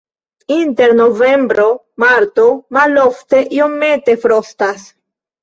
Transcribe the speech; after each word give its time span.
Inter 0.53 0.93
novembro-marto 1.01 2.47
malofte 2.79 3.45
iomete 3.61 4.19
frostas. 4.27 4.91